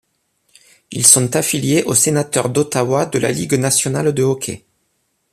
[0.89, 4.65] Ils sont affiliés aux Sénateurs d'Ottawa de la Ligue nationale de hockey.